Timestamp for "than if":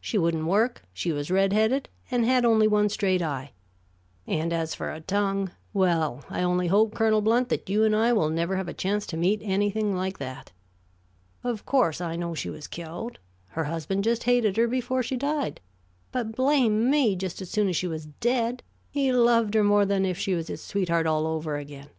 19.84-20.16